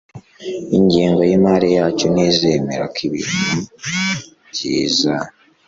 [0.77, 3.45] Ingengo yimari yacu ntizemera ko ibintu
[4.51, 5.13] byiza